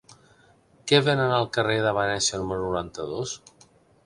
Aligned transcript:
Què 0.91 1.01
venen 1.07 1.35
al 1.39 1.47
carrer 1.59 1.75
de 1.89 1.93
Venècia 1.99 2.41
número 2.45 2.65
noranta-dos? 2.65 3.37